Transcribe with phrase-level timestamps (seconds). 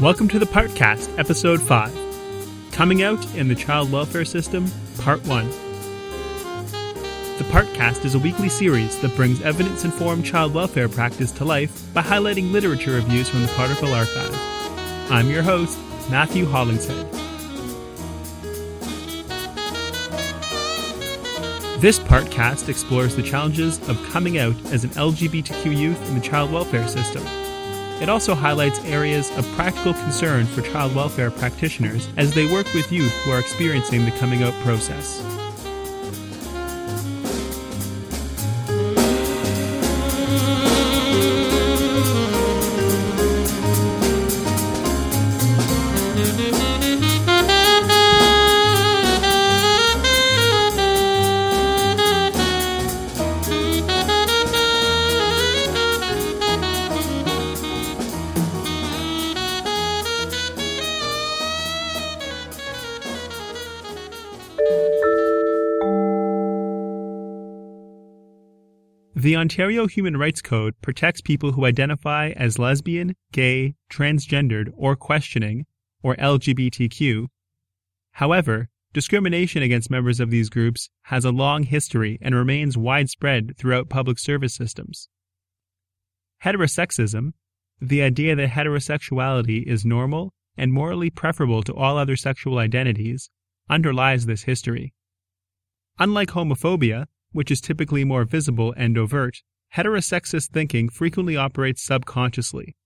[0.00, 5.48] Welcome to the Partcast, Episode 5 Coming Out in the Child Welfare System, Part 1.
[5.48, 11.92] The Partcast is a weekly series that brings evidence informed child welfare practice to life
[11.94, 14.32] by highlighting literature reviews from the Particle Archive.
[15.10, 15.76] I'm your host,
[16.08, 17.10] Matthew Hollingshead.
[21.80, 26.52] This Partcast explores the challenges of coming out as an LGBTQ youth in the child
[26.52, 27.26] welfare system
[28.00, 32.92] it also highlights areas of practical concern for child welfare practitioners as they work with
[32.92, 35.22] youth who are experiencing the coming out process.
[69.28, 75.66] The Ontario Human Rights Code protects people who identify as lesbian, gay, transgendered, or questioning,
[76.02, 77.26] or LGBTQ.
[78.12, 83.90] However, discrimination against members of these groups has a long history and remains widespread throughout
[83.90, 85.10] public service systems.
[86.42, 87.34] Heterosexism,
[87.82, 93.28] the idea that heterosexuality is normal and morally preferable to all other sexual identities,
[93.68, 94.94] underlies this history.
[95.98, 99.42] Unlike homophobia, which is typically more visible and overt,
[99.76, 102.76] heterosexist thinking frequently operates subconsciously.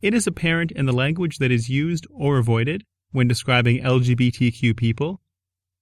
[0.00, 5.20] It is apparent in the language that is used or avoided when describing LGBTQ people,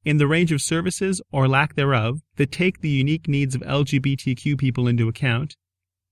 [0.04, 4.58] in the range of services or lack thereof that take the unique needs of LGBTQ
[4.58, 5.56] people into account,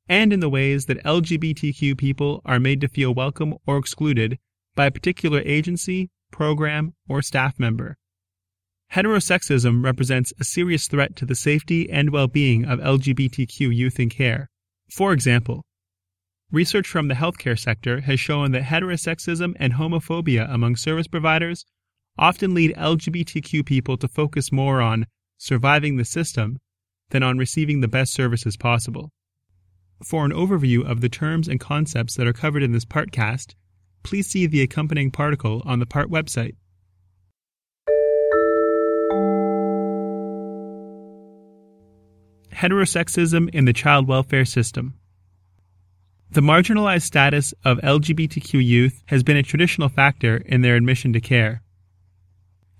[0.09, 4.39] and in the ways that LGBTQ people are made to feel welcome or excluded
[4.75, 7.97] by a particular agency, program, or staff member.
[8.93, 14.09] Heterosexism represents a serious threat to the safety and well being of LGBTQ youth in
[14.09, 14.49] care.
[14.91, 15.65] For example,
[16.51, 21.67] research from the healthcare sector has shown that heterosexism and homophobia among service providers
[22.17, 25.07] often lead LGBTQ people to focus more on
[25.37, 26.59] surviving the system
[27.11, 29.11] than on receiving the best services possible.
[30.03, 33.55] For an overview of the terms and concepts that are covered in this partcast,
[34.03, 36.57] please see the accompanying particle on the part website.
[42.59, 44.95] Heterosexism in the child welfare system.
[46.31, 51.21] The marginalized status of LGBTQ youth has been a traditional factor in their admission to
[51.21, 51.63] care.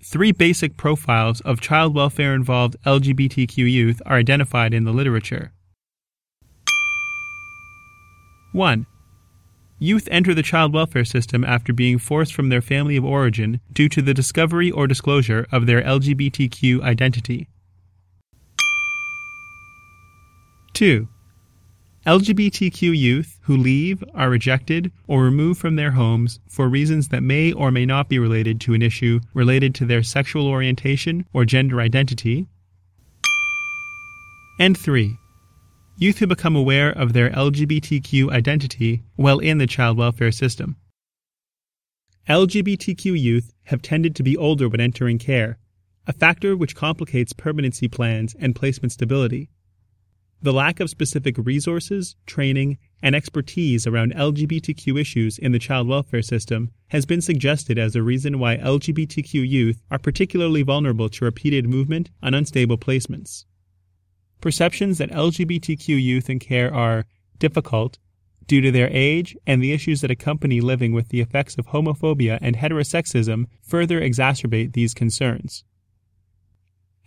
[0.03, 5.51] Three basic profiles of child welfare involved LGBTQ youth are identified in the literature.
[8.51, 8.85] 1.
[9.79, 13.87] Youth enter the child welfare system after being forced from their family of origin due
[13.89, 17.47] to the discovery or disclosure of their LGBTQ identity.
[20.79, 21.09] 2.
[22.05, 27.51] LGBTQ youth who leave, are rejected, or removed from their homes for reasons that may
[27.51, 31.81] or may not be related to an issue related to their sexual orientation or gender
[31.81, 32.47] identity.
[34.57, 35.17] And 3.
[35.97, 40.77] Youth who become aware of their LGBTQ identity while in the child welfare system.
[42.29, 45.57] LGBTQ youth have tended to be older when entering care,
[46.07, 49.49] a factor which complicates permanency plans and placement stability.
[50.41, 56.21] The lack of specific resources, training, and expertise around LGBTQ issues in the child welfare
[56.21, 61.67] system has been suggested as a reason why LGBTQ youth are particularly vulnerable to repeated
[61.67, 63.43] movement and unstable placements.
[64.39, 67.05] Perceptions that LGBTQ youth in care are
[67.37, 67.99] difficult
[68.47, 72.39] due to their age and the issues that accompany living with the effects of homophobia
[72.41, 75.65] and heterosexism further exacerbate these concerns.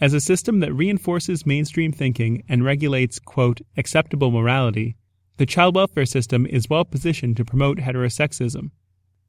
[0.03, 4.97] As a system that reinforces mainstream thinking and regulates, quote, acceptable morality,
[5.37, 8.73] the child welfare system is well positioned to promote heterosexism.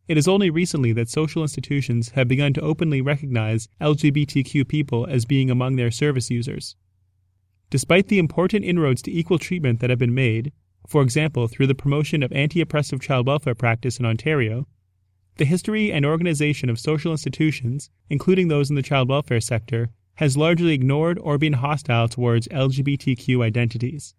[0.07, 5.25] It is only recently that social institutions have begun to openly recognize LGBTQ people as
[5.25, 6.75] being among their service users.
[7.69, 10.53] Despite the important inroads to equal treatment that have been made,
[10.87, 14.67] for example through the promotion of anti oppressive child welfare practice in Ontario,
[15.37, 20.37] the history and organization of social institutions, including those in the child welfare sector, has
[20.37, 24.13] largely ignored or been hostile towards LGBTQ identities.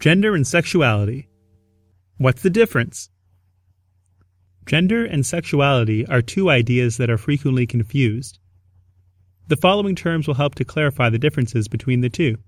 [0.00, 1.28] Gender and sexuality.
[2.18, 3.08] What's the difference?
[4.66, 8.38] Gender and sexuality are two ideas that are frequently confused.
[9.48, 12.38] The following terms will help to clarify the differences between the two.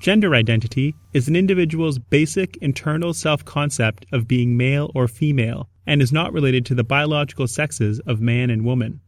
[0.00, 6.00] Gender identity is an individual's basic internal self concept of being male or female and
[6.00, 9.00] is not related to the biological sexes of man and woman.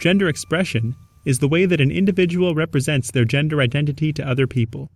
[0.00, 0.96] Gender expression
[1.26, 4.90] is the way that an individual represents their gender identity to other people.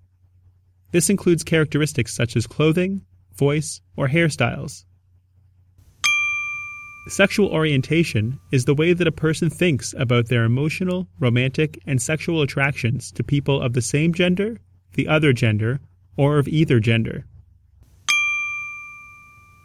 [0.93, 3.05] This includes characteristics such as clothing,
[3.35, 4.85] voice, or hairstyles.
[7.09, 12.43] Sexual orientation is the way that a person thinks about their emotional, romantic, and sexual
[12.43, 14.57] attractions to people of the same gender,
[14.95, 15.81] the other gender,
[16.17, 17.27] or of either gender.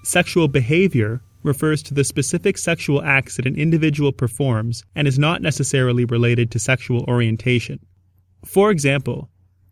[0.04, 5.42] Sexual behavior refers to the specific sexual acts that an individual performs and is not
[5.42, 7.80] necessarily related to sexual orientation.
[8.46, 9.30] For example,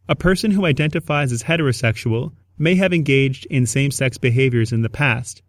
[0.07, 4.89] a person who identifies as heterosexual may have engaged in same sex behaviors in the
[4.89, 5.41] past.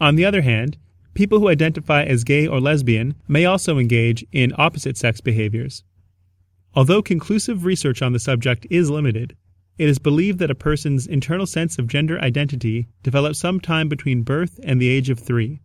[0.00, 0.76] On the other hand,
[1.14, 5.84] people who identify as gay or lesbian may also engage in opposite sex behaviors.
[6.74, 9.36] Although conclusive research on the subject is limited,
[9.78, 14.60] it is believed that a person's internal sense of gender identity develops sometime between birth
[14.62, 15.60] and the age of three.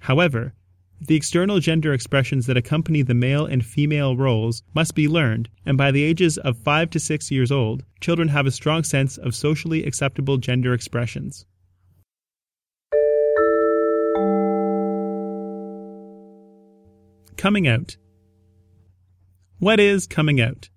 [0.00, 0.54] However,
[1.00, 5.78] the external gender expressions that accompany the male and female roles must be learned, and
[5.78, 9.34] by the ages of 5 to 6 years old, children have a strong sense of
[9.34, 11.46] socially acceptable gender expressions.
[17.40, 17.96] Coming out.
[19.60, 20.68] What is coming out?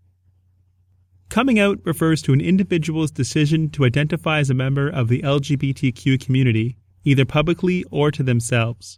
[1.28, 6.26] Coming out refers to an individual's decision to identify as a member of the LGBTQ
[6.26, 8.98] community, either publicly or to themselves.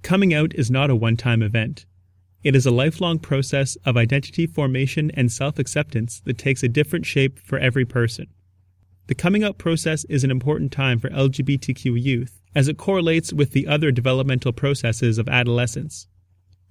[0.00, 1.84] Coming out is not a one time event.
[2.42, 7.04] It is a lifelong process of identity formation and self acceptance that takes a different
[7.04, 8.28] shape for every person.
[9.08, 13.50] The coming out process is an important time for LGBTQ youth as it correlates with
[13.50, 16.08] the other developmental processes of adolescence.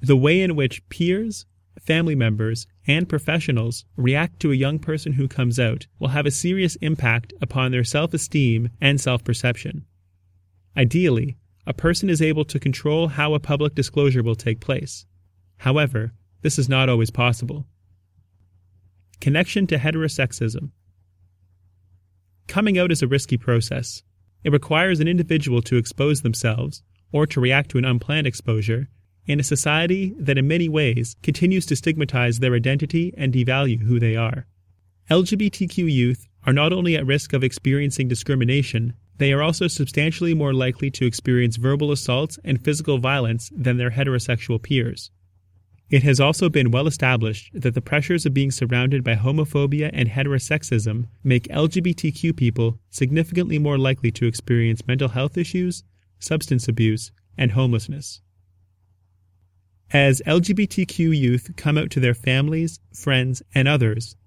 [0.01, 1.45] The way in which peers,
[1.79, 6.31] family members, and professionals react to a young person who comes out will have a
[6.31, 9.85] serious impact upon their self esteem and self perception.
[10.75, 15.05] Ideally, a person is able to control how a public disclosure will take place.
[15.57, 17.65] However, this is not always possible.
[19.19, 20.71] Connection to heterosexism.
[22.47, 24.03] Coming out is a risky process.
[24.43, 28.87] It requires an individual to expose themselves, or to react to an unplanned exposure,
[29.27, 33.99] in a society that in many ways continues to stigmatize their identity and devalue who
[33.99, 34.47] they are.
[35.11, 40.53] LGBTQ youth are not only at risk of experiencing discrimination, they are also substantially more
[40.53, 45.11] likely to experience verbal assaults and physical violence than their heterosexual peers.
[45.89, 50.09] It has also been well established that the pressures of being surrounded by homophobia and
[50.09, 55.83] heterosexism make LGBTQ people significantly more likely to experience mental health issues,
[56.19, 58.21] substance abuse, and homelessness.
[59.93, 64.17] As LGBTQ youth come out to their families, friends, and others,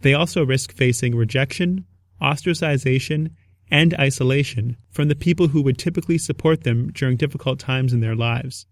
[0.00, 1.84] they also risk facing rejection,
[2.22, 3.30] ostracization,
[3.70, 8.16] and isolation from the people who would typically support them during difficult times in their
[8.16, 8.66] lives.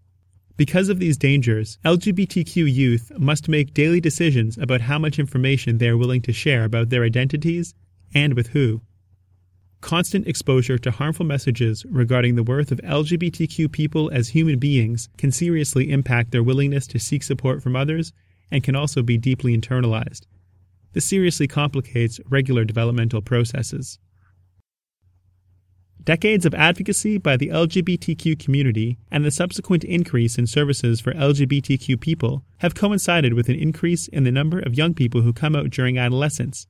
[0.57, 5.87] Because of these dangers, LGBTQ youth must make daily decisions about how much information they
[5.87, 7.73] are willing to share about their identities
[8.13, 8.81] and with who.
[9.81, 15.31] Constant exposure to harmful messages regarding the worth of LGBTQ people as human beings can
[15.31, 18.11] seriously impact their willingness to seek support from others
[18.51, 20.23] and can also be deeply internalized.
[20.91, 23.99] This seriously complicates regular developmental processes.
[26.03, 31.99] Decades of advocacy by the LGBTQ community and the subsequent increase in services for LGBTQ
[32.01, 35.69] people have coincided with an increase in the number of young people who come out
[35.69, 36.67] during adolescence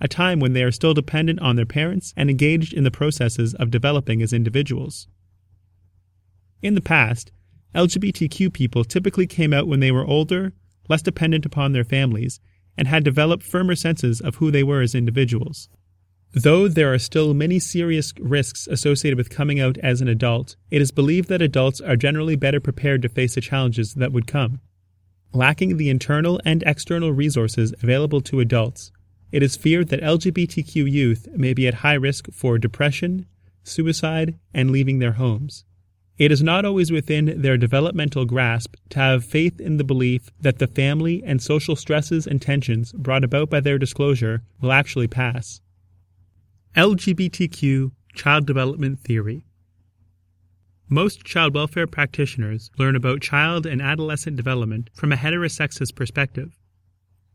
[0.00, 3.54] a time when they are still dependent on their parents and engaged in the processes
[3.54, 5.08] of developing as individuals.
[6.62, 7.32] In the past,
[7.74, 10.52] LGBTQ people typically came out when they were older,
[10.88, 12.40] less dependent upon their families,
[12.76, 15.68] and had developed firmer senses of who they were as individuals.
[16.32, 20.82] Though there are still many serious risks associated with coming out as an adult, it
[20.82, 24.60] is believed that adults are generally better prepared to face the challenges that would come.
[25.32, 28.92] Lacking the internal and external resources available to adults,
[29.32, 33.26] it is feared that LGBTQ youth may be at high risk for depression,
[33.64, 35.64] suicide, and leaving their homes.
[36.18, 40.58] It is not always within their developmental grasp to have faith in the belief that
[40.58, 45.60] the family and social stresses and tensions brought about by their disclosure will actually pass.
[46.74, 49.44] LGBTQ Child Development Theory
[50.88, 56.56] Most child welfare practitioners learn about child and adolescent development from a heterosexist perspective.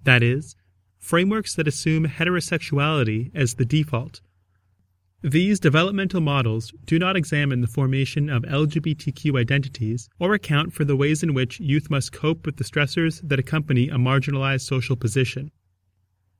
[0.03, 0.55] That is,
[1.01, 4.21] frameworks that assume heterosexuality as the default.
[5.23, 10.95] These developmental models do not examine the formation of LGBTQ identities or account for the
[10.95, 15.51] ways in which youth must cope with the stressors that accompany a marginalized social position.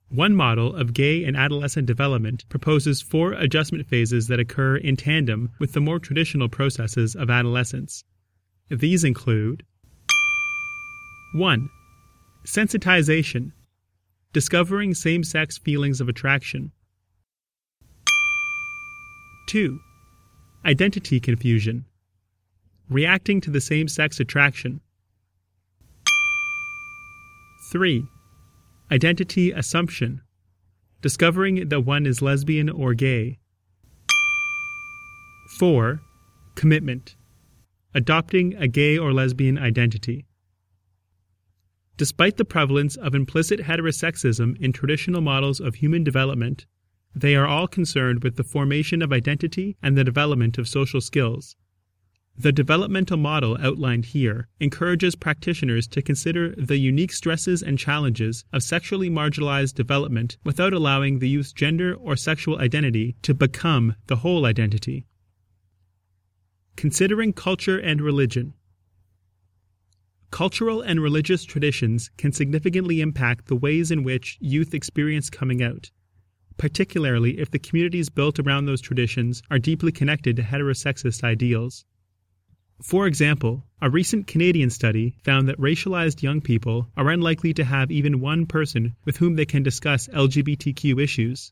[0.10, 5.51] One model of gay and adolescent development proposes four adjustment phases that occur in tandem
[5.60, 8.03] with the more traditional processes of adolescence.
[8.70, 9.63] These include
[11.34, 11.70] 1.
[12.46, 13.51] Sensitization,
[14.34, 16.72] discovering same sex feelings of attraction.
[19.48, 19.80] 2.
[20.66, 21.86] Identity confusion,
[22.90, 24.80] reacting to the same sex attraction.
[27.72, 28.06] 3.
[28.92, 30.22] Identity assumption,
[31.02, 33.40] discovering that one is lesbian or gay.
[35.60, 36.00] 4.
[36.56, 37.16] Commitment,
[37.94, 40.26] adopting a gay or lesbian identity.
[42.01, 46.65] Despite the prevalence of implicit heterosexism in traditional models of human development,
[47.13, 51.55] they are all concerned with the formation of identity and the development of social skills.
[52.36, 58.63] The developmental model outlined here encourages practitioners to consider the unique stresses and challenges of
[58.63, 64.48] sexually marginalized development without allowing the youth's gender or sexual identity to become the whole
[64.48, 65.05] identity.
[66.75, 68.55] Considering culture and religion.
[70.32, 75.92] Cultural and religious traditions can significantly impact the ways in which youth experience coming out,
[76.58, 81.84] particularly if the communities built around those traditions are deeply connected to heterosexist ideals.
[82.82, 87.92] For example, a recent Canadian study found that racialized young people are unlikely to have
[87.92, 91.52] even one person with whom they can discuss LGBTQ issues.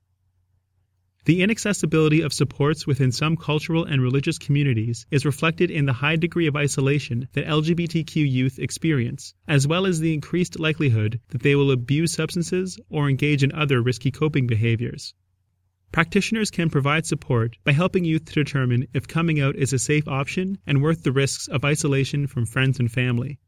[1.25, 6.15] The inaccessibility of supports within some cultural and religious communities is reflected in the high
[6.15, 11.55] degree of isolation that LGBTQ youth experience, as well as the increased likelihood that they
[11.55, 15.13] will abuse substances or engage in other risky coping behaviors.
[15.91, 20.07] Practitioners can provide support by helping youth to determine if coming out is a safe
[20.07, 23.39] option and worth the risks of isolation from friends and family.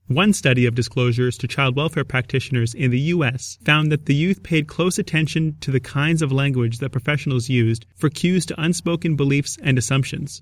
[0.07, 3.59] One study of disclosures to child welfare practitioners in the U.S.
[3.63, 7.85] found that the youth paid close attention to the kinds of language that professionals used
[7.95, 10.41] for cues to unspoken beliefs and assumptions.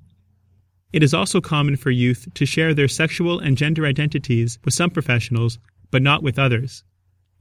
[0.94, 4.90] It is also common for youth to share their sexual and gender identities with some
[4.90, 5.60] professionals,
[5.92, 6.84] but not with others.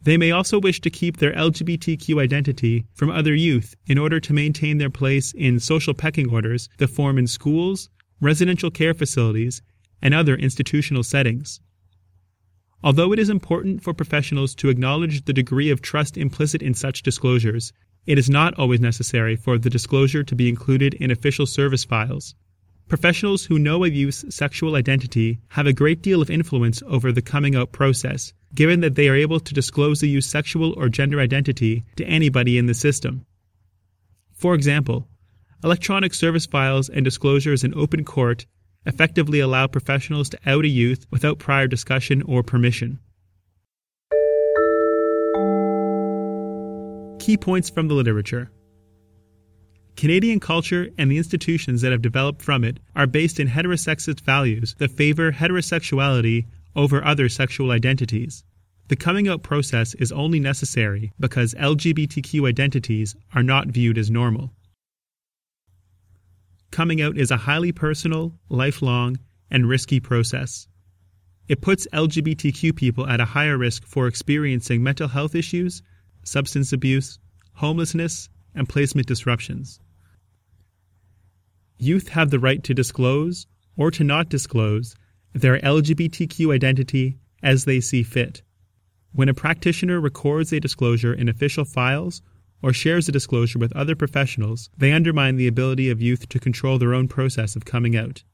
[0.03, 4.33] They may also wish to keep their LGBTQ identity from other youth in order to
[4.33, 9.63] maintain their place in social pecking orders that form in schools, residential care facilities,
[10.01, 11.61] and other institutional settings.
[12.85, 17.03] Although it is important for professionals to acknowledge the degree of trust implicit in such
[17.03, 17.73] disclosures,
[18.07, 22.37] it is not always necessary for the disclosure to be included in official service files.
[22.89, 27.21] Professionals who know a youth's sexual identity have a great deal of influence over the
[27.21, 31.19] coming out process, given that they are able to disclose the youth's sexual or gender
[31.19, 33.27] identity to anybody in the system.
[34.35, 35.09] For example,
[35.65, 38.47] electronic service files and disclosures in open court
[38.85, 43.01] effectively allow professionals to out a youth without prior discussion or permission.
[47.19, 48.53] Key points from the literature.
[49.97, 54.75] Canadian culture and the institutions that have developed from it are based in heterosexist values
[54.79, 58.45] that favor heterosexuality over other sexual identities.
[58.89, 64.53] The coming out process is only necessary because LGBTQ identities are not viewed as normal.
[66.71, 69.19] Coming out is a highly personal, lifelong,
[69.51, 70.69] and risky process.
[71.49, 75.81] It puts LGBTQ people at a higher risk for experiencing mental health issues,
[76.23, 77.19] substance abuse,
[77.55, 79.81] homelessness, and placement disruptions.
[81.79, 84.95] Youth have the right to disclose or to not disclose
[85.35, 88.43] their LGBTQ identity as they see fit.
[89.13, 92.23] When a practitioner records a disclosure in official files
[92.63, 96.79] or shares a disclosure with other professionals, they undermine the ability of youth to control
[96.79, 98.25] their own process of coming out.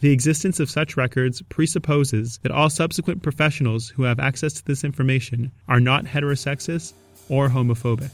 [0.00, 4.84] The existence of such records presupposes that all subsequent professionals who have access to this
[4.84, 6.92] information are not heterosexist
[7.28, 8.10] or homophobic.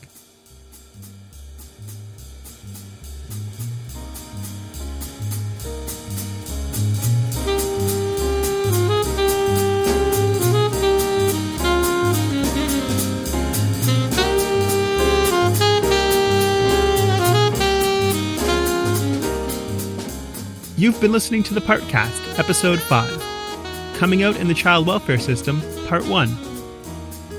[20.84, 23.96] You've been listening to the Partcast, Episode 5.
[23.96, 26.28] Coming out in the Child Welfare System, Part 1.